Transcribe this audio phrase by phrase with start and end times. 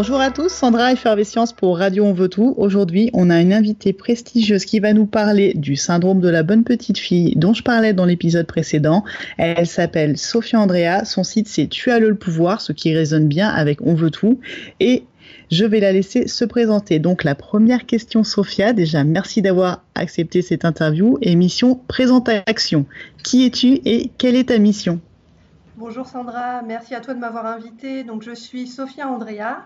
[0.00, 2.54] Bonjour à tous, Sandra Effervescience pour Radio On veut tout.
[2.56, 6.62] Aujourd'hui, on a une invitée prestigieuse qui va nous parler du syndrome de la bonne
[6.62, 9.02] petite fille dont je parlais dans l'épisode précédent.
[9.38, 13.48] Elle s'appelle Sophia Andrea, son site c'est Tu as le pouvoir, ce qui résonne bien
[13.48, 14.38] avec On veut tout.
[14.78, 15.02] Et
[15.50, 17.00] je vais la laisser se présenter.
[17.00, 21.18] Donc la première question, Sophia, déjà merci d'avoir accepté cette interview.
[21.22, 22.86] Et mission présentation.
[23.24, 25.00] Qui es-tu et quelle est ta mission?
[25.78, 28.02] Bonjour Sandra, merci à toi de m'avoir invitée.
[28.02, 29.64] Donc je suis Sophia Andrea.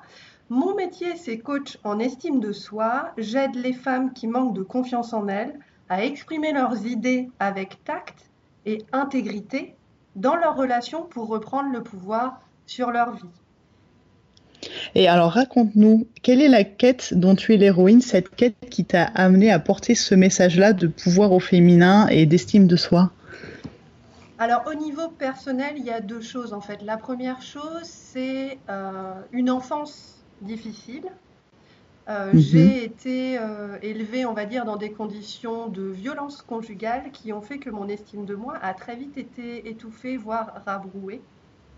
[0.51, 3.13] Mon métier c'est coach en estime de soi.
[3.17, 5.59] J'aide les femmes qui manquent de confiance en elles
[5.89, 8.29] à exprimer leurs idées avec tact
[8.67, 9.75] et intégrité
[10.15, 14.69] dans leurs relations pour reprendre le pouvoir sur leur vie.
[14.95, 19.05] Et alors raconte-nous, quelle est la quête dont tu es l'héroïne, cette quête qui t'a
[19.05, 23.13] amené à porter ce message-là de pouvoir au féminin et d'estime de soi?
[24.43, 26.83] Alors au niveau personnel, il y a deux choses en fait.
[26.83, 31.05] La première chose, c'est euh, une enfance difficile.
[32.09, 32.41] Euh, mhm.
[32.41, 37.41] J'ai été euh, élevée, on va dire, dans des conditions de violence conjugale qui ont
[37.41, 41.21] fait que mon estime de moi a très vite été étouffée, voire rabrouée.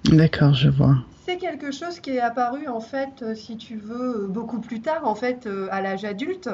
[0.07, 0.97] D'accord, je vois.
[1.27, 5.15] C'est quelque chose qui est apparu, en fait, si tu veux, beaucoup plus tard, en
[5.15, 6.49] fait, à l'âge adulte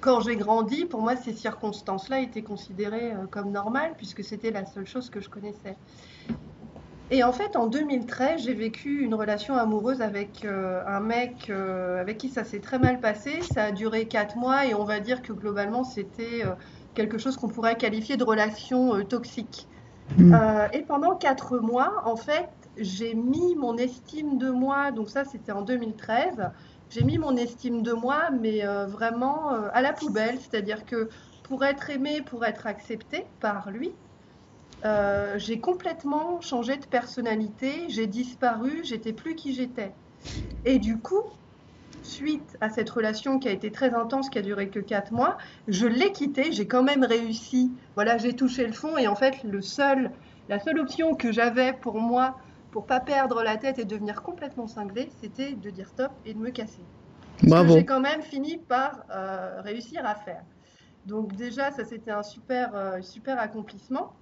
[0.00, 4.64] quand j'ai grandi, pour moi, ces circonstances-là étaient considérées euh, comme normales puisque c'était la
[4.64, 5.76] seule chose que je connaissais.
[7.10, 12.00] Et en fait, en 2013, j'ai vécu une relation amoureuse avec euh, un mec euh,
[12.00, 13.40] avec qui ça s'est très mal passé.
[13.40, 16.44] Ça a duré quatre mois et on va dire que globalement, c'était
[16.94, 19.66] quelque chose qu'on pourrait qualifier de relation toxique.
[20.16, 20.34] Mmh.
[20.72, 25.52] et pendant quatre mois, en fait, j'ai mis mon estime de moi, donc ça c'était
[25.52, 26.50] en 2013,
[26.90, 30.38] j'ai mis mon estime de moi, mais euh, vraiment euh, à la poubelle.
[30.40, 31.08] C'est-à-dire que
[31.42, 33.92] pour être aimée, pour être acceptée par lui,
[34.84, 39.92] euh, j'ai complètement changé de personnalité, j'ai disparu, j'étais plus qui j'étais.
[40.64, 41.22] Et du coup,
[42.02, 45.36] suite à cette relation qui a été très intense, qui a duré que quatre mois,
[45.66, 47.72] je l'ai quitté, j'ai quand même réussi.
[47.96, 50.10] Voilà, j'ai touché le fond et en fait, le seul,
[50.48, 52.38] la seule option que j'avais pour moi
[52.70, 56.38] pour pas perdre la tête et devenir complètement cinglé, c'était de dire stop et de
[56.38, 56.82] me casser.
[57.40, 60.42] Que j'ai quand même fini par euh, réussir à faire.
[61.06, 64.12] Donc déjà, ça c'était un super, euh, super accomplissement.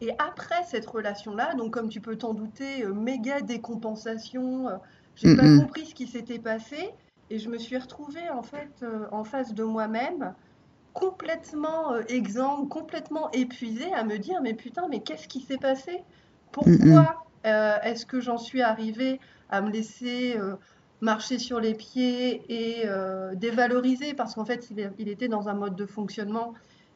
[0.00, 4.68] Et après cette relation-là, donc comme tu peux t'en douter, euh, méga décompensation,
[5.14, 6.90] j'ai pas compris ce qui s'était passé
[7.30, 10.34] et je me suis retrouvée en fait en face de moi-même,
[10.92, 16.04] complètement exsangue, complètement épuisée, à me dire mais putain, mais qu'est-ce qui s'est passé?
[16.52, 19.20] Pourquoi euh, est-ce que j'en suis arrivée
[19.50, 20.56] à me laisser euh,
[21.00, 24.14] marcher sur les pieds et euh, dévaloriser?
[24.14, 24.68] Parce qu'en fait,
[24.98, 26.54] il, était dans un mode de fonctionnement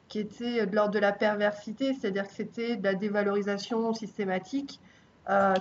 [0.08, 4.80] qui était de l'ordre de la perversité, c'est-à-dire que c'était de la dévalorisation systématique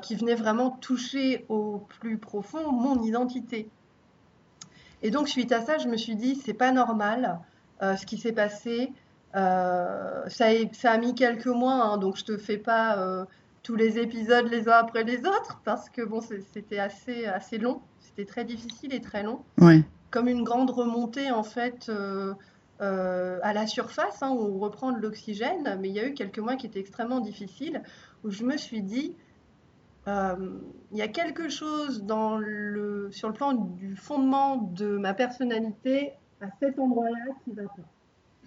[0.01, 3.69] qui venait vraiment toucher au plus profond mon identité.
[5.03, 7.39] Et donc, suite à ça, je me suis dit, c'est pas normal
[7.79, 8.91] ce qui s'est passé.
[9.35, 13.27] ça, a, mis quelques mois, hein, donc je te fais pas
[13.63, 17.81] tous les épisodes les uns après les autres parce que bon, c'était assez, assez long.
[17.99, 19.41] C'était très difficile et très long.
[20.11, 22.33] Comme une grande remontée en fait euh,
[22.81, 25.77] euh, à la surface hein, où on reprend de l'oxygène.
[25.81, 27.83] Mais il y a eu quelques mois qui étaient extrêmement difficiles
[28.23, 29.15] où je me suis dit
[30.07, 30.59] euh,
[30.91, 36.13] il y a quelque chose dans le, sur le plan du fondement de ma personnalité
[36.41, 37.83] à cet endroit-là qui va pas.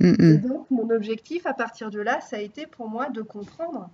[0.00, 3.88] Et donc, mon objectif à partir de là, ça a été pour moi de comprendre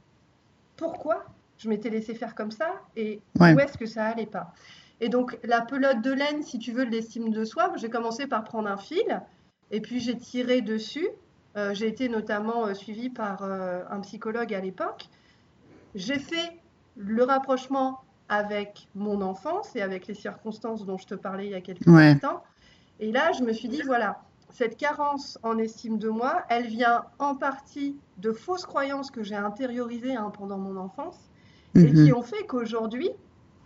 [0.79, 1.27] pourquoi
[1.59, 4.55] je m'étais laissé faire comme ça et où est-ce que ça allait pas?
[5.01, 8.27] Et donc, la pelote de laine, si tu veux, de l'estime de soi, j'ai commencé
[8.27, 9.23] par prendre un fil
[9.71, 11.07] et puis j'ai tiré dessus.
[11.57, 15.09] Euh, j'ai été notamment euh, suivie par euh, un psychologue à l'époque.
[15.95, 16.61] J'ai fait
[16.97, 21.55] le rapprochement avec mon enfance et avec les circonstances dont je te parlais il y
[21.55, 22.43] a quelques instants.
[23.01, 27.05] Et là, je me suis dit, voilà, cette carence en estime de moi, elle vient
[27.19, 31.31] en partie de fausses croyances que j'ai intériorisées hein, pendant mon enfance
[31.75, 32.15] et qui mhm.
[32.17, 33.11] ont fait qu'aujourd'hui,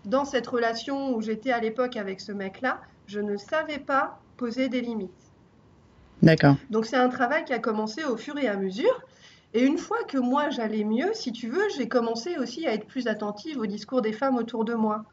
[0.05, 4.69] dans cette relation où j'étais à l'époque avec ce mec-là, je ne savais pas poser
[4.69, 5.11] des limites.
[6.23, 6.57] D'accord.
[6.71, 9.03] Donc c'est un travail qui a commencé au fur et à mesure.
[9.55, 12.87] Et une fois que moi j'allais mieux, si tu veux, j'ai commencé aussi à être
[12.87, 15.05] plus attentive au discours des femmes autour de moi.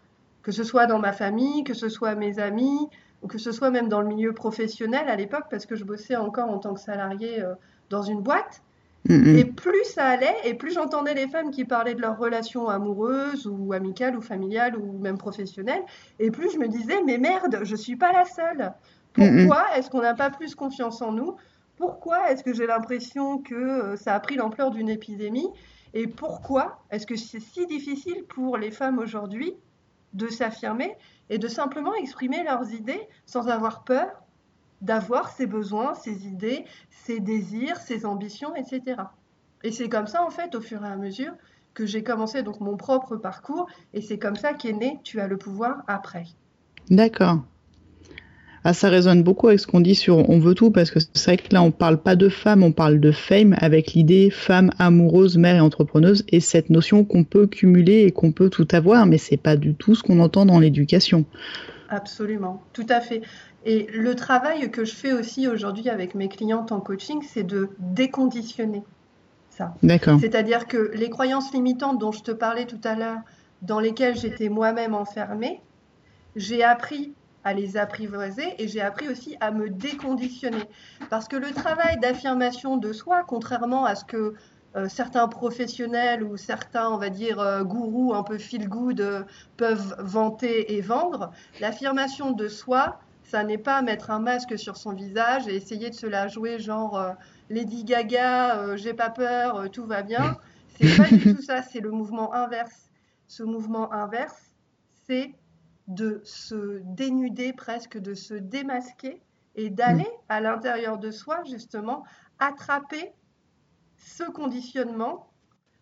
[0.41, 2.87] Que ce soit dans ma famille, que ce soit mes amis,
[3.27, 6.49] que ce soit même dans le milieu professionnel à l'époque, parce que je bossais encore
[6.49, 7.53] en tant que salarié euh,
[7.89, 8.61] dans une boîte.
[9.07, 9.37] Mm-hmm.
[9.37, 13.47] Et plus ça allait, et plus j'entendais les femmes qui parlaient de leurs relations amoureuses
[13.47, 15.83] ou amicales ou familiales ou même professionnelles,
[16.19, 18.73] et plus je me disais, mais merde, je suis pas la seule.
[19.13, 19.77] Pourquoi mm-hmm.
[19.77, 21.35] est-ce qu'on n'a pas plus confiance en nous?
[21.77, 25.47] Pourquoi est-ce que j'ai l'impression que euh, ça a pris l'ampleur d'une épidémie?
[25.93, 29.55] Et pourquoi est-ce que c'est si difficile pour les femmes aujourd'hui
[30.13, 30.97] de s'affirmer?
[31.29, 34.23] Et de simplement exprimer leurs idées sans avoir peur
[34.81, 39.01] d'avoir ses besoins, ses idées, ses désirs, ses ambitions, etc.
[39.63, 41.33] Et c'est comme ça, en fait, au fur et à mesure,
[41.73, 45.27] que j'ai commencé donc mon propre parcours, et c'est comme ça qu'est né Tu as
[45.27, 46.25] le pouvoir après.
[46.89, 47.39] D'accord.
[48.69, 51.25] Ah, ça résonne beaucoup avec ce qu'on dit sur On veut tout, parce que c'est
[51.25, 54.69] vrai que là, on parle pas de femme, on parle de fame, avec l'idée femme
[54.77, 59.07] amoureuse, mère et entrepreneuse, et cette notion qu'on peut cumuler et qu'on peut tout avoir,
[59.07, 61.25] mais c'est pas du tout ce qu'on entend dans l'éducation.
[61.89, 63.23] Absolument, tout à fait.
[63.65, 67.69] Et le travail que je fais aussi aujourd'hui avec mes clientes en coaching, c'est de
[67.79, 68.83] déconditionner
[69.49, 69.73] ça.
[69.81, 70.19] D'accord.
[70.19, 73.21] C'est-à-dire que les croyances limitantes dont je te parlais tout à l'heure,
[73.63, 75.59] dans lesquelles j'étais moi-même enfermée,
[76.35, 77.13] j'ai appris
[77.49, 80.63] à les apprivoiser et j'ai appris aussi à me déconditionner.
[81.09, 84.35] Parce que le travail d'affirmation de soi, contrairement à ce que
[84.75, 89.23] euh, certains professionnels ou certains, on va dire, euh, gourous un peu feel good euh,
[89.57, 94.93] peuvent vanter et vendre, l'affirmation de soi, ça n'est pas mettre un masque sur son
[94.93, 97.15] visage et essayer de se la jouer genre
[97.49, 100.37] Lady Gaga, j'ai pas peur, tout va bien.
[100.81, 102.89] C'est pas du tout ça, c'est le mouvement inverse.
[103.27, 104.55] Ce mouvement inverse,
[105.05, 105.33] c'est
[105.89, 109.21] de se dénuder presque, de se démasquer
[109.55, 110.25] et d'aller mm.
[110.29, 112.05] à l'intérieur de soi, justement,
[112.37, 113.11] attraper
[113.97, 115.31] ce conditionnement,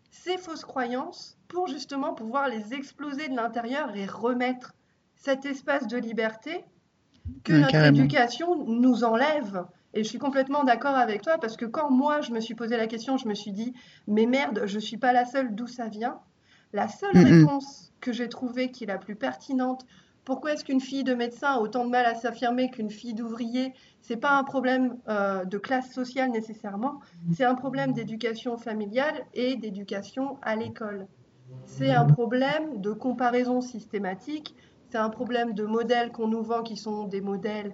[0.10, 4.74] ces fausses croyances, pour justement pouvoir les exploser de l'intérieur et remettre
[5.16, 6.66] cet espace de liberté
[7.44, 9.66] que notre éducation nous enlève.
[9.94, 12.78] Et je suis complètement d'accord avec toi parce que quand moi je me suis posé
[12.78, 13.74] la question, je me suis dit
[14.08, 16.20] mais merde, je suis pas la seule d'où ça vient?
[16.74, 19.86] La seule réponse que j'ai trouvée qui est la plus pertinente
[20.28, 23.74] pourquoi est-ce qu'une fille de médecin a autant de mal à s'affirmer qu'une fille d'ouvrier?
[24.02, 27.00] C'est pas un problème euh, de classe sociale nécessairement,
[27.32, 31.08] c'est un problème d'éducation familiale et d'éducation à l'école.
[31.64, 34.54] C'est un problème de comparaison systématique,
[34.90, 37.74] c'est un problème de modèles qu'on nous vend qui sont des modèles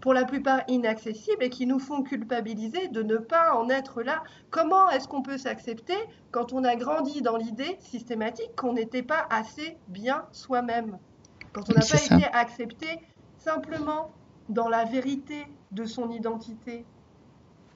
[0.00, 4.22] pour la plupart inaccessibles et qui nous font culpabiliser de ne pas en être là.
[4.50, 5.96] Comment est-ce qu'on peut s'accepter
[6.30, 10.98] quand on a grandi dans l'idée systématique qu'on n'était pas assez bien soi-même?
[11.52, 12.86] Quand on n'a pas été accepté
[13.38, 14.12] simplement
[14.48, 16.84] dans la vérité de son identité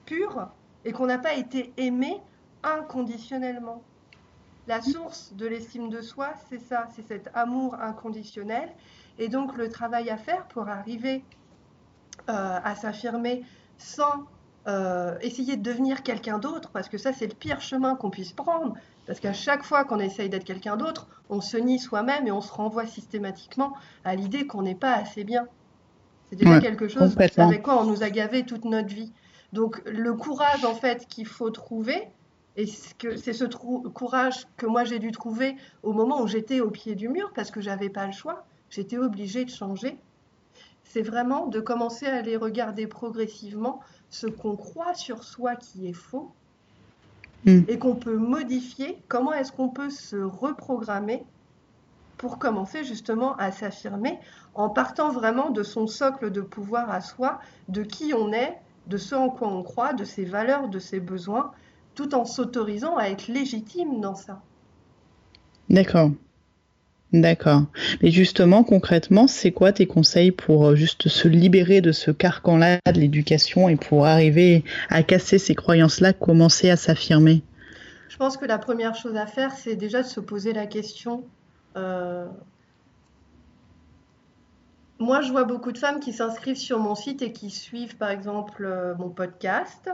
[0.05, 0.49] pure
[0.85, 2.21] et qu'on n'a pas été aimé
[2.63, 3.81] inconditionnellement.
[4.67, 8.69] La source de l'estime de soi, c'est ça, c'est cet amour inconditionnel.
[9.19, 11.23] Et donc le travail à faire pour arriver
[12.27, 13.43] à s'affirmer
[13.77, 14.25] sans
[14.65, 18.31] euh, essayer de devenir quelqu'un d'autre, parce que ça c'est le pire chemin qu'on puisse
[18.31, 18.75] prendre,
[19.05, 22.39] parce qu'à chaque fois qu'on essaye d'être quelqu'un d'autre, on se nie soi-même et on
[22.39, 23.73] se renvoie systématiquement
[24.05, 25.47] à l'idée qu'on n'est pas assez bien.
[26.29, 29.11] C'est déjà quelque chose avec quoi on nous a gavé toute notre vie.
[29.51, 32.07] Donc le courage en fait qu'il faut trouver,
[32.55, 33.43] et c'est ce
[33.89, 37.51] courage que moi j'ai dû trouver au moment où j'étais au pied du mur parce
[37.51, 39.97] que j'avais pas le choix, j'étais obligée de changer.
[40.83, 45.93] C'est vraiment de commencer à aller regarder progressivement ce qu'on croit sur soi qui est
[45.93, 46.33] faux
[47.45, 47.63] Hmm.
[47.67, 51.25] et qu'on peut modifier, comment est-ce qu'on peut se reprogrammer
[52.17, 54.17] pour commencer justement à s'affirmer
[54.53, 58.95] en partant vraiment de son socle de pouvoir à soi, de qui on est, de
[58.95, 61.51] ce en quoi on croit, de ses valeurs, de ses besoins,
[61.95, 64.41] tout en s'autorisant à être légitime dans ça?
[65.69, 66.11] D'accord.
[67.13, 67.65] D'accord.
[68.01, 72.79] Mais justement, concrètement, c'est quoi tes conseils pour euh, juste se libérer de ce carcan-là
[72.91, 77.43] de l'éducation et pour arriver à casser ces croyances-là, commencer à s'affirmer?
[78.09, 81.23] Je pense que la première chose à faire, c'est déjà de se poser la question.
[81.77, 82.25] Euh,
[84.97, 88.09] moi, je vois beaucoup de femmes qui s'inscrivent sur mon site et qui suivent, par
[88.09, 89.89] exemple, euh, mon podcast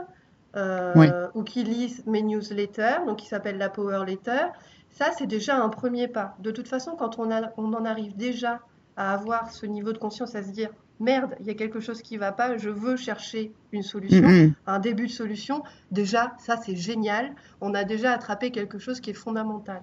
[1.34, 4.46] ou qui lisent mes newsletters, donc qui s'appelle la Power Letter
[4.90, 6.36] ça, c'est déjà un premier pas.
[6.40, 8.60] De toute façon, quand on, en arrive déjà
[8.96, 12.02] à avoir ce niveau de conscience, à se dire merde, il y a quelque chose
[12.02, 14.52] qui ne va pas, je veux chercher une solution, mm-hmm.
[14.66, 17.34] un début de solution, déjà, ça c'est génial.
[17.60, 19.82] On a déjà attrapé quelque chose qui est fondamental.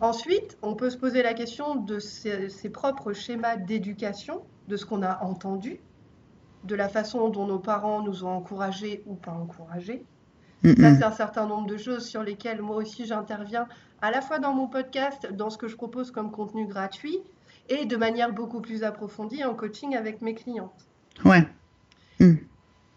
[0.00, 5.02] Ensuite, on peut se poser la question de ses propres schémas d'éducation, de ce qu'on
[5.02, 5.80] a entendu,
[6.64, 10.04] de la façon dont nos parents nous ont encouragés ou pas encouragés.
[10.64, 13.68] Ça, c'est un certain nombre de choses sur lesquelles moi aussi j'interviens
[14.02, 17.18] à la fois dans mon podcast, dans ce que je propose comme contenu gratuit,
[17.68, 20.88] et de manière beaucoup plus approfondie en coaching avec mes clientes.
[21.24, 21.46] Ouais.
[22.20, 22.34] Mm.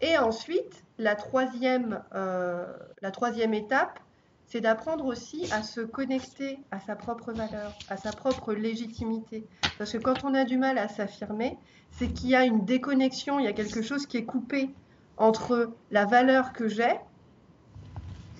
[0.00, 2.66] Et ensuite, la troisième, euh,
[3.02, 4.00] la troisième étape,
[4.46, 9.46] c'est d'apprendre aussi à se connecter à sa propre valeur, à sa propre légitimité.
[9.78, 11.56] Parce que quand on a du mal à s'affirmer,
[11.90, 14.70] c'est qu'il y a une déconnexion, il y a quelque chose qui est coupé
[15.16, 16.94] entre la valeur que j'ai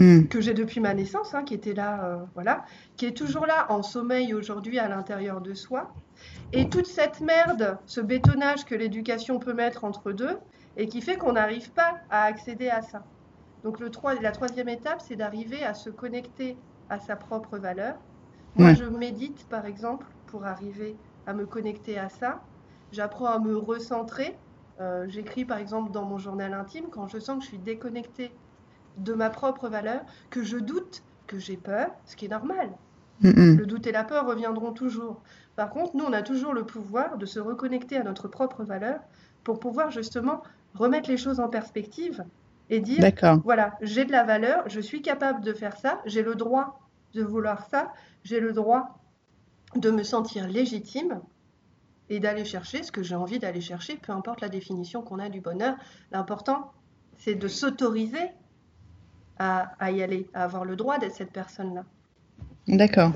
[0.03, 0.29] hmm.
[0.29, 2.65] que j'ai depuis ma naissance, hein, qui était là, euh, voilà,
[2.97, 5.93] qui est toujours là en sommeil aujourd'hui à l'intérieur de soi.
[6.53, 10.39] Et toute cette merde, ce bétonnage que l'éducation peut mettre entre deux,
[10.77, 13.05] et qui fait qu'on n'arrive pas à accéder à ça.
[13.65, 13.91] Donc le
[14.21, 16.57] la troisième étape, c'est d'arriver à se connecter
[16.91, 17.97] à sa propre valeur.
[18.57, 22.43] Moi, je médite, par exemple, pour arriver à me connecter à ça.
[22.91, 24.37] J'apprends à me recentrer.
[24.81, 28.31] Euh, j'écris, par exemple, dans mon journal intime, quand je sens que je suis déconnectée
[28.99, 32.71] de ma propre valeur, que je doute, que j'ai peur, ce qui est normal.
[33.21, 35.23] Le doute et la peur reviendront toujours.
[35.55, 38.99] Par contre, nous, on a toujours le pouvoir de se reconnecter à notre propre valeur
[39.45, 40.43] pour pouvoir justement
[40.75, 42.25] remettre les choses en perspective
[42.71, 43.01] et dire,
[43.45, 46.81] voilà, j'ai de la valeur, je suis capable de faire ça, j'ai le droit
[47.15, 47.93] de vouloir ça,
[48.25, 48.99] j'ai le droit
[49.77, 51.21] de me sentir légitime
[52.09, 55.29] et d'aller chercher ce que j'ai envie d'aller chercher, peu importe la définition qu'on a
[55.29, 55.77] du bonheur.
[56.11, 56.73] L'important,
[57.19, 58.31] c'est de s'autoriser
[59.43, 61.85] à, y aller, à avoir le droit d'être cette personne-là.
[62.69, 63.13] D'accord.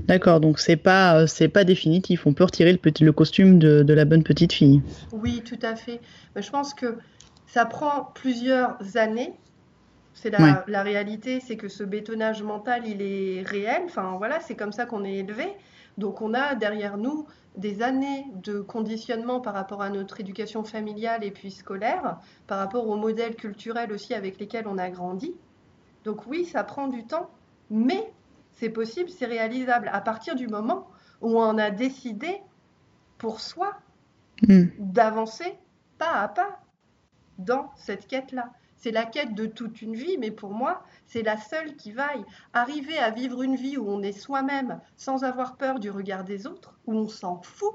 [0.00, 2.26] D'accord, donc c'est pas euh, c'est pas définitif.
[2.26, 4.82] On peut retirer le, petit, le costume de, de, la bonne petite fille.
[5.12, 6.00] Oui, tout à fait.
[6.34, 6.98] Mais je pense que
[7.46, 9.32] ça prend plusieurs années.
[10.14, 13.82] C'est la, la, réalité, c'est que ce bétonnage mental, il est réel.
[13.84, 15.48] Enfin voilà, c'est comme ça qu'on est élevé.
[15.98, 17.26] Donc on a derrière nous
[17.56, 22.86] des années de conditionnement par rapport à notre éducation familiale et puis scolaire, par rapport
[22.86, 25.34] aux modèles culturels aussi avec lesquels on a grandi.
[26.04, 27.30] Donc oui, ça prend du temps,
[27.70, 28.12] mais
[28.52, 30.88] c'est possible, c'est réalisable à partir du moment
[31.22, 32.40] où on a décidé
[33.18, 33.72] pour soi
[34.46, 34.66] hmm.
[34.78, 35.58] d'avancer
[35.98, 36.60] pas à pas
[37.38, 38.50] dans cette quête-là.
[38.76, 42.24] C'est la quête de toute une vie, mais pour moi, c'est la seule qui vaille.
[42.52, 46.46] Arriver à vivre une vie où on est soi-même sans avoir peur du regard des
[46.46, 47.74] autres, où on s'en fout.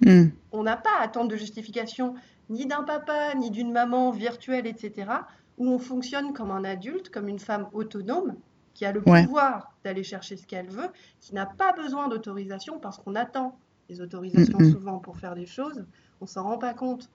[0.00, 0.28] Hmm.
[0.52, 2.14] On n'a pas à attendre de justification
[2.50, 5.10] ni d'un papa, ni d'une maman virtuelle, etc.
[5.56, 8.36] Où on fonctionne comme un adulte, comme une femme autonome,
[8.74, 10.88] qui a le pouvoir d'aller chercher ce qu'elle veut,
[11.20, 13.56] qui n'a pas besoin d'autorisation parce qu'on attend
[13.88, 14.72] les autorisations mm, mm.
[14.72, 15.84] souvent pour faire des choses,
[16.20, 17.10] on s'en rend pas compte.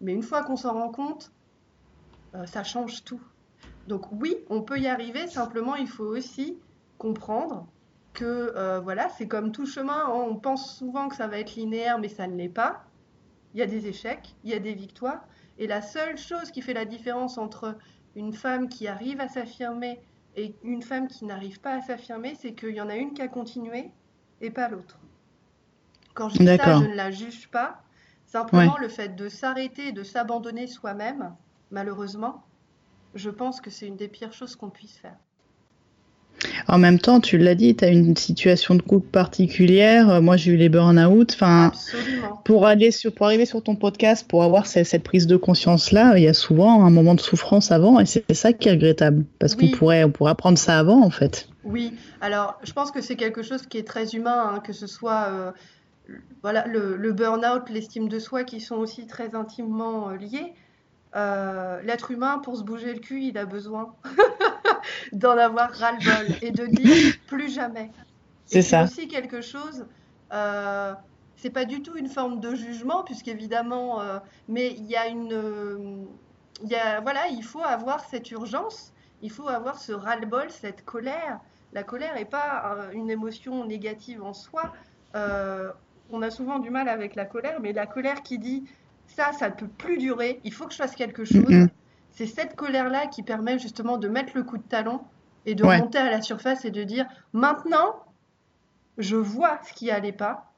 [0.00, 1.32] Mais une fois qu'on s'en rend compte,
[2.46, 3.20] ça change tout.
[3.88, 6.58] Donc oui, on peut y arriver, simplement il faut aussi
[6.98, 7.66] comprendre
[8.14, 11.98] que euh, voilà, c'est comme tout chemin, on pense souvent que ça va être linéaire,
[11.98, 12.84] mais ça ne l'est pas.
[13.52, 15.26] Il y a des échecs, il y a des victoires,
[15.58, 17.76] et la seule chose qui fait la différence entre
[18.16, 20.00] une femme qui arrive à s'affirmer
[20.36, 23.22] et une femme qui n'arrive pas à s'affirmer, c'est qu'il y en a une qui
[23.22, 23.90] a continué
[24.40, 24.98] et pas l'autre.
[26.14, 27.82] Quand je dis ça, je ne la juge pas.
[28.26, 31.36] Simplement, le fait de s'arrêter, de s'abandonner soi-même,
[31.74, 32.42] malheureusement,
[33.14, 35.16] je pense que c'est une des pires choses qu'on puisse faire.
[36.68, 40.20] En même temps, tu l'as dit, tu as une situation de couple particulière.
[40.20, 41.32] Moi, j'ai eu les burn-out.
[41.34, 41.72] Enfin,
[42.44, 46.24] pour aller sur, pour arriver sur ton podcast, pour avoir cette, prise de conscience-là, il
[46.24, 49.54] y a souvent un moment de souffrance avant, et c'est ça qui est regrettable, parce
[49.54, 51.48] qu'on pourrait, on pourrait apprendre ça avant, en fait.
[51.64, 51.94] Oui.
[52.20, 55.28] Alors, je pense que c'est quelque chose qui est très humain, hein, que ce soit
[55.30, 55.50] euh,
[56.42, 60.52] voilà le, le burn-out, l'estime de soi, qui sont aussi très intimement euh, liés.
[61.14, 63.94] L'être humain, pour se bouger le cul, il a besoin
[65.12, 67.90] d'en avoir ras-le-bol et de dire plus jamais.
[68.46, 68.86] C'est ça.
[68.86, 69.86] C'est aussi quelque chose.
[70.32, 70.94] Euh,
[71.44, 74.18] c'est pas du tout une forme de jugement, puisqu'évidemment, euh,
[74.48, 75.32] mais il y a une.
[75.32, 76.04] Euh,
[76.62, 81.40] y a, voilà, il faut avoir cette urgence, il faut avoir ce ras-le-bol, cette colère.
[81.74, 84.72] La colère n'est pas euh, une émotion négative en soi.
[86.10, 88.64] on a souvent du mal avec la colère, mais la colère qui dit
[89.06, 91.68] ça, ça ne peut plus durer, il faut que je fasse quelque chose
[92.14, 95.00] c'est cette colère-là qui permet justement de mettre le coup de talon
[95.46, 98.04] et de remonter à la surface et de dire maintenant,
[98.98, 100.52] je vois ce qui n'allait pas.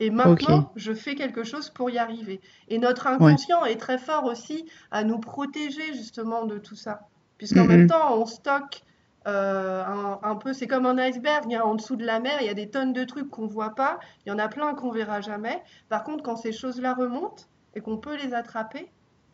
[0.00, 2.40] Et maintenant, je fais quelque chose pour y arriver.
[2.68, 7.08] Et notre inconscient est très fort aussi à nous protéger justement de tout ça.
[7.36, 8.82] Puisqu'en même temps, on stocke
[9.28, 9.84] euh,
[10.22, 12.68] un, peu, c'est comme un iceberg, en dessous de la mer, il y a des
[12.68, 15.62] tonnes de trucs qu'on ne voit pas, il y en a plein qu'on verra jamais.
[15.88, 17.44] Par contre, quand ces choses-là remontent
[17.74, 18.90] et qu'on peut les attraper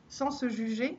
[0.08, 0.98] sans se juger,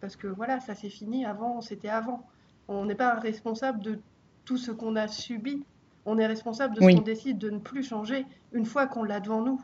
[0.00, 2.26] parce que voilà, ça c'est fini, avant c'était avant.
[2.68, 3.98] On n'est pas responsable de
[4.44, 5.64] tout ce qu'on a subi,
[6.04, 9.20] on est responsable de ce qu'on décide de ne plus changer une fois qu'on l'a
[9.20, 9.60] devant nous.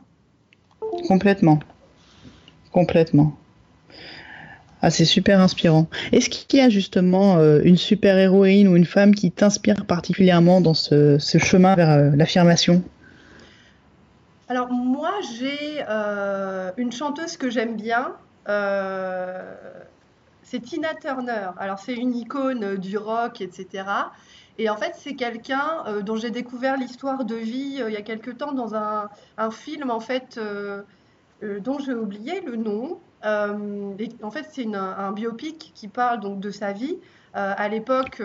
[1.07, 1.59] Complètement.
[2.71, 3.33] Complètement.
[4.83, 5.87] Ah, c'est super inspirant.
[6.11, 10.59] Est-ce qu'il y a justement euh, une super héroïne ou une femme qui t'inspire particulièrement
[10.59, 12.81] dans ce, chemin vers euh, l'affirmation?
[14.49, 18.15] Alors moi, j'ai euh, une chanteuse que j'aime bien,
[20.43, 21.51] c'est Tina Turner.
[21.57, 23.85] Alors c'est une icône du rock, etc.
[24.57, 28.31] Et en fait, c'est quelqu'un dont j'ai découvert l'histoire de vie il y a quelque
[28.31, 29.09] temps dans un,
[29.51, 30.37] film en fait
[31.41, 32.99] dont j'ai oublié le nom.
[33.23, 36.97] En fait, c'est un biopic qui parle donc de sa vie.
[37.33, 38.21] À l'époque,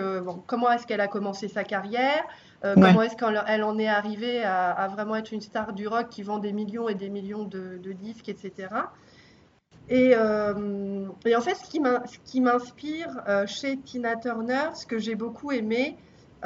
[0.47, 2.25] comment est-ce qu'elle a commencé sa carrière,
[2.63, 6.39] comment est-ce qu'elle en est arrivée à, vraiment être une star du rock qui vend
[6.39, 8.69] des millions et des millions de, disques, etc.
[9.89, 15.97] Et, et, en fait, ce qui m'inspire chez Tina Turner, ce que j'ai beaucoup aimé,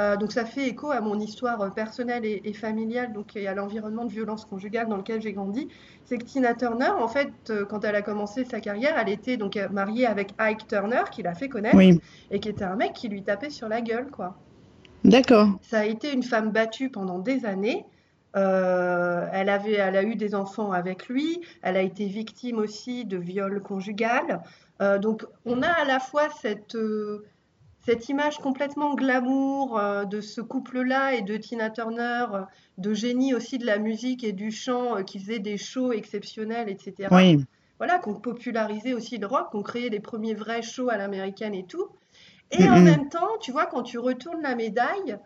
[0.01, 3.55] euh, donc ça fait écho à mon histoire euh, personnelle et, familiale, donc et à
[3.55, 5.69] l'environnement de violence conjugale dans lequel j'ai grandi.
[6.05, 9.37] C'est que Tina Turner, en fait, euh, quand elle a commencé sa carrière, elle était
[9.37, 11.79] donc mariée avec Ike Turner, qui l'a fait connaître,
[12.31, 14.37] et qui était un mec qui lui tapait sur la gueule, quoi.
[15.05, 15.49] D'accord.
[15.61, 17.85] Ça a été une femme battue pendant des années.
[18.35, 21.43] elle, avait, elle a eu des enfants avec lui.
[21.63, 24.41] Elle a été victime aussi de viol conjugal.
[25.01, 26.77] donc, on a à la fois cette
[27.85, 32.41] cette image complètement glamour euh, de ce couple-là et de Tina Turner, euh,
[32.79, 36.69] de génie aussi de la musique et du chant, euh, qui faisait des shows exceptionnels,
[36.69, 37.09] etc.
[37.11, 37.45] Oui.
[37.79, 41.65] Voilà, qu'on popularisait aussi le rock, qu'on créait les premiers vrais shows à l'américaine et
[41.65, 41.89] tout.
[42.51, 45.17] Et en même temps, tu vois, quand tu retournes la médaille,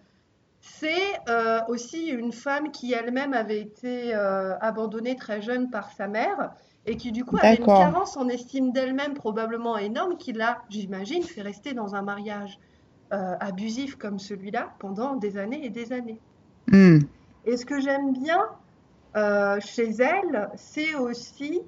[0.61, 1.19] c'est
[1.67, 6.55] aussi une femme qui elle-même avait été abandonnée très jeune par sa mère
[6.87, 11.23] et qui du coup avait une carence en estime d'elle-même probablement énorme qui l'a, j'imagine,
[11.23, 12.59] fait rester dans un mariage
[13.13, 16.21] euh, abusif comme celui-là pendant des années et des années.
[16.69, 16.99] Hmm.
[17.47, 18.41] Et ce que j'aime bien
[19.17, 21.63] euh, chez elle, c'est aussi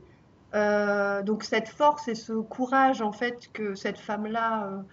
[0.55, 4.85] euh, donc cette force et ce courage en fait que cette femme-là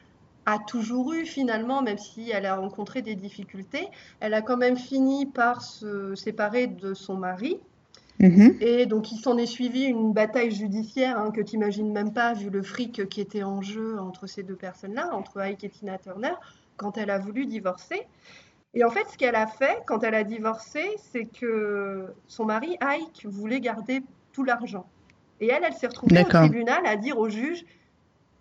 [0.46, 3.88] a toujours eu finalement, même si elle a rencontré des difficultés.
[4.20, 7.60] Elle a quand même fini par se séparer de son mari
[8.20, 8.58] Mhm.
[8.62, 12.34] Et donc, il s'en est suivi une bataille judiciaire hein, que tu n'imagines même pas,
[12.34, 15.98] vu le fric qui était en jeu entre ces deux personnes-là, entre Ike et Tina
[15.98, 16.34] Turner,
[16.78, 18.08] quand elle a voulu divorcer.
[18.76, 22.78] Et en fait, ce qu'elle a fait quand elle a divorcé, c'est que son mari,
[22.82, 24.02] Ike, voulait garder
[24.32, 24.86] tout l'argent.
[25.40, 27.66] Et elle, elle s'est retrouvée au tribunal à dire au juge,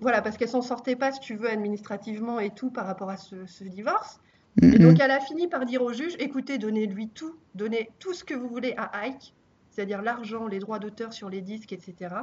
[0.01, 3.17] voilà, parce qu'elle s'en sortait pas, si tu veux, administrativement et tout par rapport à
[3.17, 4.21] ce, divorce.
[4.61, 4.79] Et mhm.
[4.79, 8.35] donc, elle a fini par dire au juge, écoutez, donnez-lui tout, donnez tout ce que
[8.35, 9.35] vous voulez à Ike,
[9.73, 12.15] c'est-à-dire l'argent, les droits d'auteur sur les disques, etc.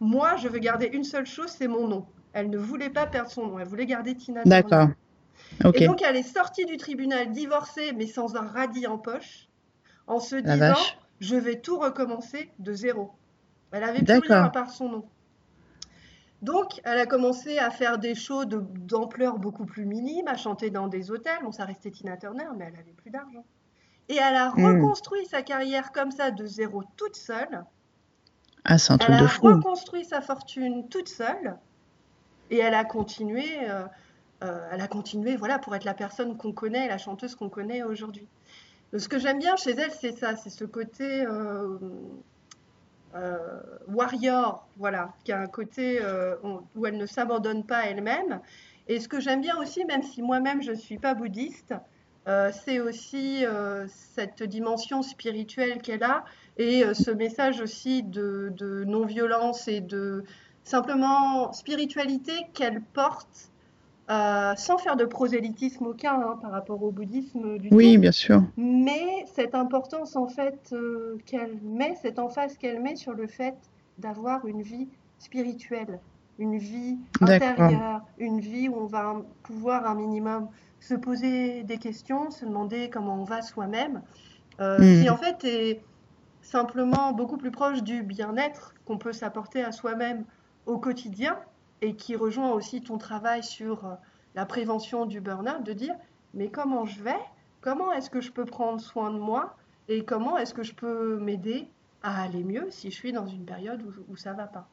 [0.00, 2.06] Moi, je veux garder une seule chose, c'est mon nom.
[2.32, 4.88] Elle ne voulait pas perdre son nom, elle voulait garder Tina D'accord.
[5.74, 9.48] Et donc, elle est sortie du tribunal divorcée, mais sans un radis en poche,
[10.06, 10.74] en se disant
[11.20, 13.12] je vais tout recommencer de zéro.
[13.70, 15.04] Elle avait plus rien à part son nom.
[16.42, 20.88] Donc, elle a commencé à faire des shows d'ampleur beaucoup plus minime, à chanter dans
[20.88, 21.38] des hôtels.
[21.44, 23.44] Bon, ça restait Tina Turner, mais elle avait plus d'argent.
[24.08, 24.64] Et elle a hmm.
[24.64, 27.64] reconstruit sa carrière comme ça de zéro toute seule.
[28.64, 29.46] Ah, c'est un truc de fou.
[29.46, 31.56] Elle a reconstruit sa fortune toute seule.
[32.50, 33.84] Et elle a continué, euh,
[34.44, 37.82] euh, elle a continué, voilà, pour être la personne qu'on connaît, la chanteuse qu'on connaît
[37.82, 38.28] aujourd'hui.
[38.96, 41.78] Ce que j'aime bien chez elle, c'est ça, c'est ce côté euh,
[43.88, 45.98] warrior, voilà, qui a un côté
[46.74, 48.40] où elle ne s'abandonne pas elle-même.
[48.86, 51.74] Et ce que j'aime bien aussi, même si moi-même je ne suis pas bouddhiste,
[52.26, 56.24] c'est aussi euh, cette dimension spirituelle qu'elle a
[56.56, 60.24] et euh, ce message aussi de, non-violence et de
[60.64, 63.48] simplement spiritualité qu'elle porte
[64.08, 68.42] sans faire de prosélytisme aucun hein, par rapport au bouddhisme du Oui, bien sûr.
[68.58, 70.74] Mais cette importance en fait
[71.24, 73.54] qu'elle met, cette emphase qu'elle met sur le fait
[73.98, 75.98] d'avoir une vie spirituelle,
[76.42, 80.48] une vie intérieure, une vie où on va pouvoir un minimum
[80.80, 84.02] se poser des questions, se demander comment on va soi-même,
[84.60, 85.02] euh, hmm.
[85.02, 85.84] qui en fait est
[86.40, 90.24] simplement beaucoup plus proche du bien-être qu'on peut s'apporter à soi-même
[90.66, 91.38] au quotidien
[91.80, 93.94] et qui rejoint aussi ton travail sur euh,
[94.34, 95.94] la prévention du burn-out, de dire
[96.34, 97.20] mais comment je vais?
[97.60, 99.56] Comment est-ce que je peux prendre soin de moi?
[99.86, 101.68] Et comment est-ce que je peux m'aider
[102.02, 104.68] à aller mieux si je suis dans une période où, où ça va pas?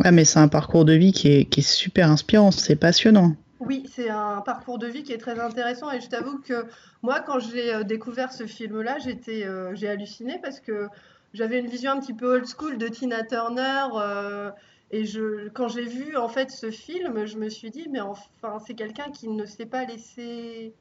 [0.00, 3.36] Ouais, mais c'est un parcours de vie qui est, qui est super inspirant, c'est passionnant.
[3.60, 6.66] Oui, c'est un parcours de vie qui est très intéressant et je t'avoue que
[7.02, 10.88] moi, quand j'ai euh, découvert ce film-là, j'étais, euh, j'ai halluciné parce que
[11.32, 14.50] j'avais une vision un petit peu old school de Tina Turner euh,
[14.90, 18.58] et je, quand j'ai vu en fait ce film, je me suis dit mais enfin
[18.66, 20.74] c'est quelqu'un qui ne s'est pas laissé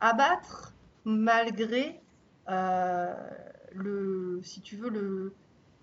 [0.00, 2.00] abattre malgré
[2.48, 5.34] le, si tu veux le,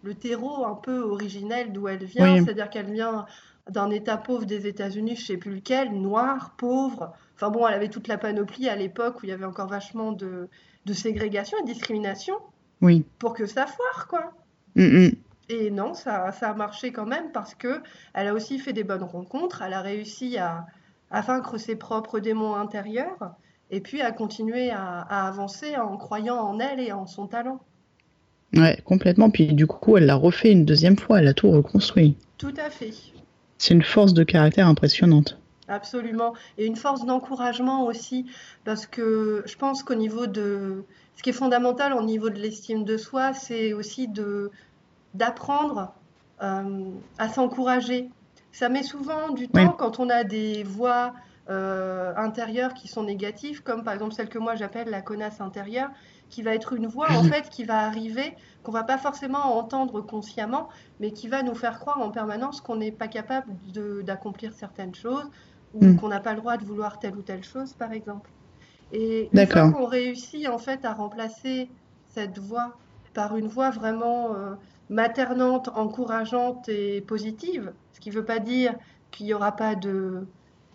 [0.04, 3.26] le terreau un peu originel d'où elle vient, c'est-à-dire qu'elle vient
[3.70, 7.14] d'un État pauvre des États-Unis, je sais plus lequel, noir, pauvre.
[7.36, 10.12] Enfin bon, elle avait toute la panoplie à l'époque où il y avait encore vachement
[10.12, 10.50] de,
[10.92, 12.36] ségrégation et de discrimination.
[12.82, 13.06] Oui.
[13.20, 14.34] Pour que ça foire, quoi.
[14.76, 15.12] Mm, mm.
[15.50, 17.82] Et non, ça, ça a marché quand même parce que
[18.14, 19.62] elle a aussi fait des bonnes rencontres.
[19.62, 20.66] Elle a réussi à,
[21.12, 23.36] vaincre ses propres démons intérieurs
[23.70, 27.62] et puis à continuer à, à, avancer en croyant en elle et en son talent.
[28.56, 29.30] Ouais, complètement.
[29.30, 31.20] Puis du coup, elle l'a refait une deuxième fois.
[31.20, 32.16] Elle a tout reconstruit.
[32.38, 32.92] Tout à fait.
[33.58, 35.40] C'est une force de caractère impressionnante.
[35.68, 36.34] absolument.
[36.58, 38.26] Et une force d'encouragement aussi,
[38.64, 40.84] parce que je pense qu'au niveau de...
[41.16, 44.52] Ce qui est fondamental au niveau de l'estime de soi, c'est aussi de
[45.14, 45.94] d'apprendre
[46.42, 46.90] euh,
[47.20, 48.10] à s'encourager.
[48.52, 51.14] Ça met souvent du temps quand on a des voix
[51.50, 55.90] euh, intérieures qui sont négatives, comme par exemple celle que moi j'appelle la connasse intérieure,
[56.34, 60.02] qui va être une voix en fait qui va arriver, qu'on va pas forcément entendre
[60.02, 60.68] consciemment,
[61.00, 63.54] mais qui va nous faire croire en permanence qu'on n'est pas capable
[64.04, 65.30] d'accomplir certaines choses
[65.76, 65.98] ou mm.
[65.98, 68.32] qu'on n'a pas le droit de vouloir telle ou telle chose, par exemple.
[68.92, 71.70] Et une fois qu'on réussit en fait à remplacer
[72.08, 72.78] cette voix
[73.14, 74.56] par une voix vraiment euh,
[74.90, 78.74] maternante, encourageante et positive, ce qui ne veut pas dire
[79.12, 80.26] qu'il n'y aura pas de,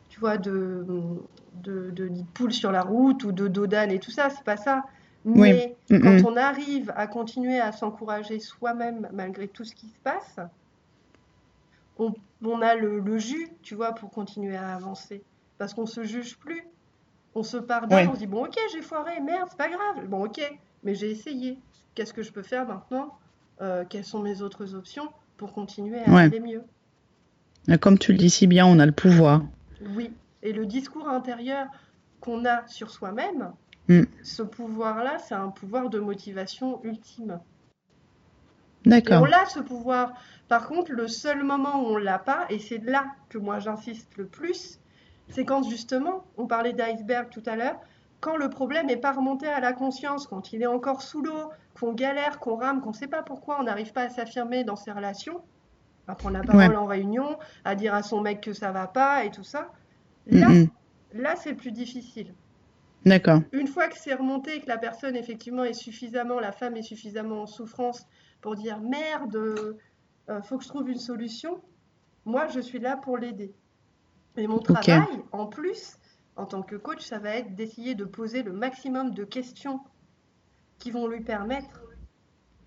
[0.09, 0.87] tu vois, de,
[1.64, 4.85] de, de, poules sur la route ou de dodane et tout ça, c'est pas ça.
[5.37, 10.38] Mais quand on arrive à continuer à s'encourager soi-même malgré tout ce qui se passe,
[11.99, 12.14] on,
[12.45, 15.23] on a le, le, jus, tu vois, pour continuer à avancer.
[15.59, 16.62] Parce qu'on se juge plus.
[17.35, 20.07] On se pardonne, on se dit, bon, ok, j'ai foiré, merde, c'est pas grave.
[20.09, 20.41] Bon, ok,
[20.83, 21.59] mais j'ai essayé.
[21.95, 23.19] Qu'est-ce que je peux faire maintenant
[23.61, 26.62] euh, quelles sont mes autres options pour continuer à aller mieux?
[27.81, 29.43] Comme tu le dis si bien, on a le pouvoir.
[29.95, 30.12] Oui,
[30.43, 31.67] et le discours intérieur
[32.21, 33.53] qu'on a sur soi-même,
[33.88, 34.05] mm.
[34.22, 37.40] ce pouvoir-là, c'est un pouvoir de motivation ultime.
[38.85, 39.22] D'accord.
[39.22, 40.12] On a ce pouvoir.
[40.48, 44.16] Par contre, le seul moment où on l'a pas, et c'est là que moi j'insiste
[44.16, 44.79] le plus,
[45.29, 47.79] c'est quand justement, on parlait d'iceberg tout à l'heure,
[48.20, 51.51] quand le problème n'est pas remonté à la conscience, quand il est encore sous l'eau,
[51.79, 54.77] qu'on galère, qu'on rame, qu'on ne sait pas pourquoi on n'arrive pas à s'affirmer dans
[54.77, 55.40] ses relations,
[56.09, 59.24] à prendre la parole en réunion, à dire à son mec que ça va pas
[59.24, 59.70] et tout ça,
[60.27, 60.48] là,
[61.12, 62.33] là c'est le plus difficile.
[63.05, 63.41] D'accord.
[63.53, 67.43] Une fois que c'est remonté, que la personne effectivement est suffisamment, la femme est suffisamment
[67.43, 68.07] en souffrance
[68.41, 71.63] pour dire merde, euh, faut que je trouve une solution,
[72.25, 73.55] moi je suis là pour l'aider.
[74.37, 75.99] Et mon travail, en plus,
[76.37, 79.81] en tant que coach, ça va être d'essayer de poser le maximum de questions
[80.79, 81.83] qui vont lui permettre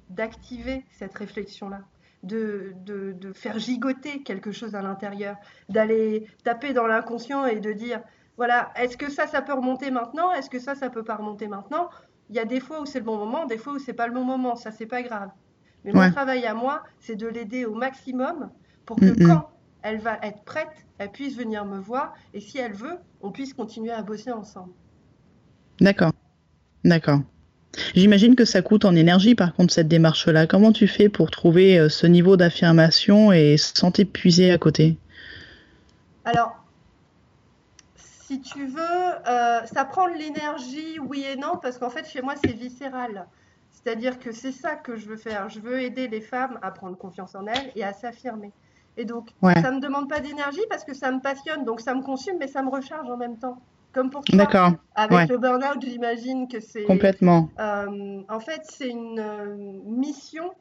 [0.10, 1.82] d'activer cette réflexion-là,
[2.24, 5.38] de, de, faire gigoter quelque chose à l'intérieur,
[5.70, 8.02] d'aller taper dans l'inconscient et de dire,
[8.38, 10.32] voilà, est-ce que ça, ça peut remonter maintenant?
[10.32, 11.90] Est-ce que ça, ça peut pas remonter maintenant?
[12.30, 14.08] Il y a des fois où c'est le bon moment, des fois où c'est pas
[14.08, 15.30] le bon moment, ça, c'est pas grave.
[15.84, 18.50] Mais mon travail à moi, c'est de l'aider au maximum
[18.86, 19.50] pour que quand
[19.82, 23.54] elle va être prête, elle puisse venir me voir et si elle veut, on puisse
[23.54, 24.72] continuer à bosser ensemble.
[25.80, 26.12] D'accord.
[26.84, 27.22] D'accord.
[27.96, 30.46] J'imagine que ça coûte en énergie par contre cette démarche-là.
[30.46, 34.98] Comment tu fais pour trouver euh, ce niveau d'affirmation et sans t'épuiser à côté?
[36.26, 36.61] Alors,
[38.32, 38.82] si tu veux,
[39.28, 43.28] euh, ça prend de l'énergie, oui et non, parce qu'en fait chez moi c'est viscéral.
[43.72, 45.50] C'est-à-dire que c'est ça que je veux faire.
[45.50, 48.54] Je veux aider les femmes à prendre confiance en elles et à s'affirmer.
[48.96, 51.94] Et donc, ça ne me demande pas d'énergie parce que ça me passionne, donc ça
[51.96, 53.58] me consume, mais ça me recharge en même temps.
[53.94, 54.38] Comme pour toi.
[54.38, 54.72] D'accord.
[54.96, 56.84] Avec le burn-out, j'imagine que c'est.
[56.84, 57.50] Complètement.
[57.60, 60.54] Euh, en fait, c'est une euh, mission.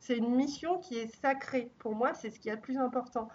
[0.00, 1.70] C'est une mission qui est sacrée.
[1.78, 3.28] Pour moi, c'est ce qui est le plus important.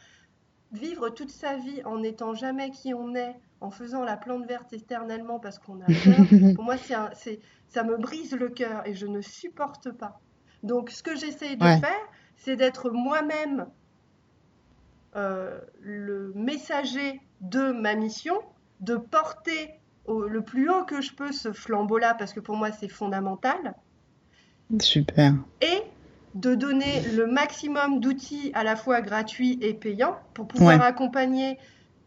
[0.72, 4.72] Vivre toute sa vie en n'étant jamais qui on est, en faisant la plante verte
[4.74, 6.76] éternellement parce qu'on a peur, pour moi,
[7.14, 10.20] c'est, ça me brise le cœur et je ne supporte pas.
[10.64, 13.68] Donc, ce que j'essaye de faire, c'est d'être moi-même
[15.16, 18.36] euh, le messager de ma mission,
[18.80, 22.88] de porter le plus haut que je peux ce flambeau-là, parce que pour moi c'est
[22.88, 23.76] fondamental.
[24.80, 25.34] Super.
[25.62, 25.84] Et
[26.36, 31.58] de donner le maximum d'outils à la fois gratuits et payants pour pouvoir accompagner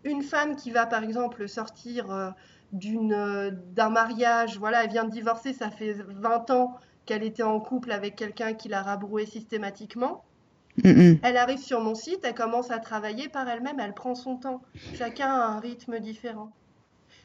[0.04, 2.30] une femme qui va par exemple sortir euh,
[2.72, 7.42] d'une euh, d'un mariage, voilà, elle vient de divorcer, ça fait 20 ans qu'elle était
[7.42, 10.24] en couple avec quelqu'un qui l'a rabroué systématiquement.
[11.22, 14.62] Elle arrive sur mon site, elle commence à travailler par elle-même, elle prend son temps.
[14.94, 16.50] Chacun a un rythme différent.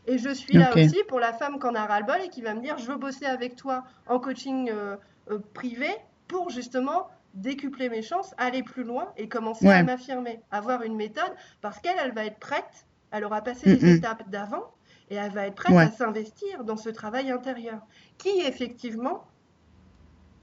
[0.05, 2.53] Et je suis là aussi pour la femme qui en a ras-le-bol et qui va
[2.53, 4.95] me dire je veux bosser avec toi en coaching euh,
[5.29, 5.89] euh, privé
[6.27, 11.31] pour justement décupler mes chances, aller plus loin et commencer à m'affirmer, avoir une méthode
[11.61, 14.73] parce qu'elle, elle va être prête, elle aura passé les étapes d'avant
[15.09, 17.79] et elle va être prête à s'investir dans ce travail intérieur
[18.17, 19.25] qui effectivement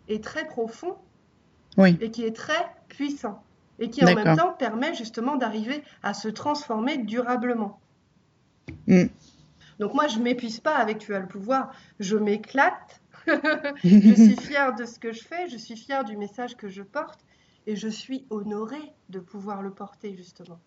[0.08, 0.96] est très profond
[1.78, 3.42] et qui est très puissant
[3.78, 7.80] et qui en même temps permet justement d'arriver à se transformer durablement.
[8.86, 9.06] Mm.
[9.80, 13.00] Donc moi, je m'épuise pas avec Tu as le pouvoir, je m'éclate,
[13.84, 16.82] je suis fière de ce que je fais, je suis fière du message que je
[16.82, 17.20] porte
[17.66, 20.58] et je suis honorée de pouvoir le porter justement.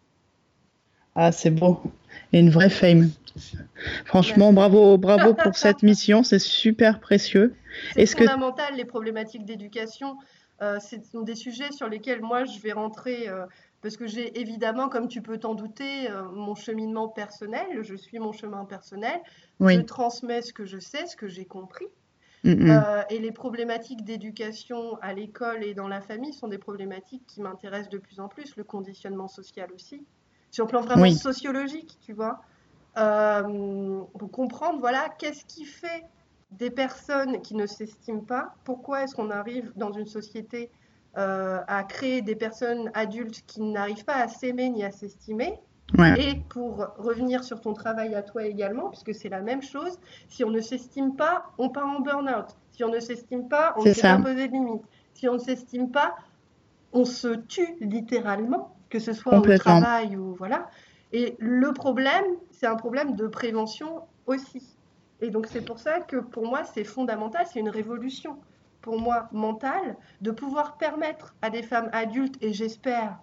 [1.19, 1.81] Ah, c'est beau.
[2.31, 3.09] Et une vraie fame.
[4.05, 7.55] Franchement, bravo, bravo pour cette mission, c'est super précieux.
[7.93, 10.17] C'est fondamental, les problématiques d'éducation.
[10.61, 13.45] Euh, ce sont des sujets sur lesquels moi je vais rentrer euh,
[13.81, 18.17] parce que j'ai évidemment, comme tu peux t'en douter, euh, mon cheminement personnel, je suis
[18.19, 19.19] mon chemin personnel,
[19.59, 21.85] je transmets ce que je sais, ce que j'ai compris.
[22.43, 22.69] Mm, mm.
[22.69, 27.41] Euh, et les problématiques d'éducation à l'école et dans la famille sont des problématiques qui
[27.41, 30.05] m'intéressent de plus en plus, le conditionnement social aussi,
[30.51, 32.41] sur le plan vraiment sociologique, tu vois.
[32.97, 36.03] Euh, pour comprendre, voilà, qu'est-ce qui fait
[36.51, 40.71] des personnes qui ne s'estiment pas, pourquoi est-ce qu'on arrive dans une société
[41.17, 45.59] euh, à créer des personnes adultes qui n'arrivent pas à s'aimer ni à s'estimer.
[46.17, 50.43] Et pour revenir sur ton travail à toi également, puisque c'est la même chose, si
[50.43, 52.47] on ne s'estime pas, on part en burn-out.
[52.71, 54.83] Si on ne s'estime pas, on ne sait pas de limites.
[55.13, 56.15] Si on ne s'estime pas,
[56.93, 60.69] on se tue littéralement, que ce soit au travail ou voilà.
[61.13, 64.75] Et le problème, c'est un problème de prévention aussi.
[65.21, 68.37] Et donc c'est pour ça que pour moi, c'est fondamental, c'est une révolution
[68.81, 73.17] pour moi mentale de pouvoir permettre à des femmes adultes et j'espère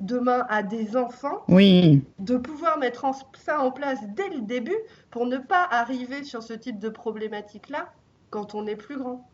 [0.00, 2.02] demain à des enfants oui.
[2.18, 4.76] de pouvoir mettre ça en place dès le début
[5.10, 7.92] pour ne pas arriver sur ce type de problématique-là
[8.30, 9.28] quand on est plus grand.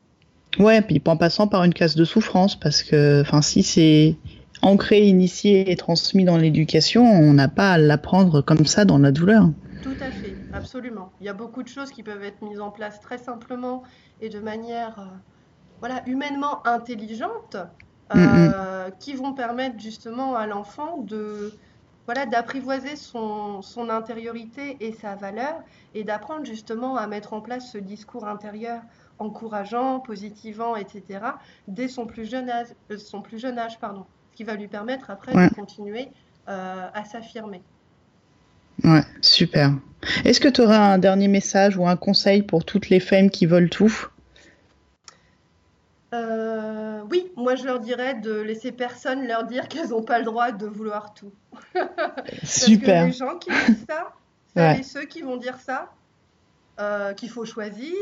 [0.59, 4.17] Ouais, puis en passant par une case de souffrance, parce que enfin, si c'est
[4.63, 9.13] ancré, initié et transmis dans l'éducation, on n'a pas à l'apprendre comme ça dans la
[9.13, 9.51] douleur.
[9.83, 11.13] Tout à fait, absolument.
[11.21, 13.83] Il y a beaucoup de choses qui peuvent être mises en place très simplement
[14.21, 14.99] et de manière...
[14.99, 15.17] Euh,
[15.81, 17.57] voilà, humainement intelligentes
[18.15, 18.53] mm, mm.
[18.55, 21.53] euh, qui vont permettre justement à l'enfant de
[22.07, 25.63] voilà, d'apprivoiser son, son, intériorité et sa valeur
[25.95, 28.81] et d'apprendre justement à mettre en place ce discours intérieur
[29.19, 31.21] encourageant, positivant, etc.
[31.67, 34.69] dès son plus jeune âge, euh, son plus jeune âge pardon, ce qui va lui
[34.69, 36.09] permettre après de continuer
[36.49, 37.61] euh, à s'affirmer.
[38.85, 39.73] Ouais, super.
[40.25, 43.45] Est-ce que tu auras un dernier message ou un conseil pour toutes les femmes qui
[43.45, 44.09] veulent tout?
[46.15, 50.25] Euh, oui, moi je leur dirais de laisser personne leur dire qu'elles n'ont pas le
[50.25, 51.33] droit de vouloir tout.
[52.43, 53.05] Super.
[53.05, 54.13] Parce que les gens qui disent ça,
[54.55, 55.93] c'est ceux qui vont dire ça,
[56.81, 57.95] euh, qu'il faut choisir,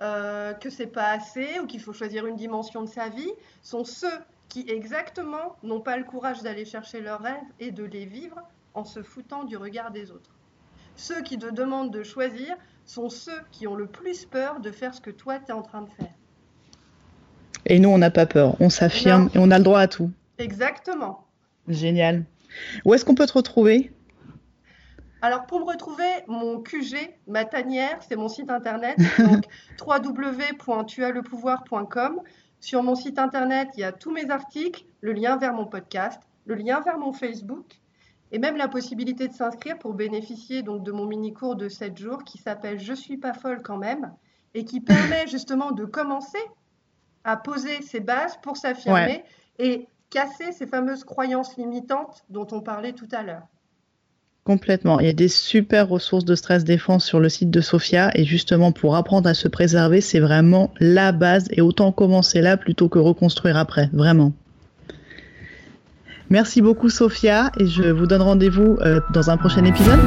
[0.00, 3.32] euh, que c'est pas assez ou qu'il faut choisir une dimension de sa vie,
[3.62, 8.06] sont ceux qui exactement n'ont pas le courage d'aller chercher leurs rêves et de les
[8.06, 8.40] vivre
[8.74, 10.30] en se foutant du regard des autres.
[10.96, 14.94] Ceux qui te demandent de choisir sont ceux qui ont le plus peur de faire
[14.94, 16.14] ce que toi tu es en train de faire.
[17.66, 20.10] Et nous, on n'a pas peur, on s'affirme et on a le droit à tout.
[20.38, 21.24] Exactement.
[21.68, 22.24] Génial.
[22.84, 23.92] Où est-ce qu'on peut te retrouver?
[25.20, 29.44] Alors pour me retrouver, mon QG, ma tanière, c'est mon site internet, donc
[29.84, 32.20] www.tuaslepouvoir.com.
[32.60, 36.22] Sur mon site internet, il y a tous mes articles, le lien vers mon podcast,
[36.46, 37.66] le lien vers mon Facebook
[38.30, 41.96] et même la possibilité de s'inscrire pour bénéficier donc de mon mini cours de 7
[41.96, 44.12] jours qui s'appelle Je suis pas folle quand même
[44.54, 46.38] et qui permet justement de commencer
[47.24, 49.24] à poser ses bases pour s'affirmer
[49.58, 53.46] et casser ces fameuses croyances limitantes dont on parlait tout à l'heure.
[54.44, 54.98] Complètement.
[54.98, 58.24] Il y a des super ressources de stress défense sur le site de Sophia et
[58.24, 62.88] justement pour apprendre à se préserver, c'est vraiment la base et autant commencer là plutôt
[62.88, 64.32] que reconstruire après, vraiment.
[66.30, 70.00] Merci beaucoup Sophia et je vous donne rendez-vous euh, dans un prochain épisode.